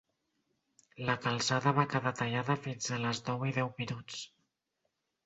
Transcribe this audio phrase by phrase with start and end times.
[1.09, 4.23] La calçada va quedar tallada fins a les nou i deu minuts.